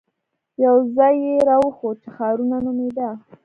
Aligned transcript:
يو 0.63 0.75
ځاى 0.95 1.15
يې 1.25 1.35
راوښود 1.47 1.95
چې 2.03 2.09
ښارنو 2.15 2.57
نومېده. 2.65 3.09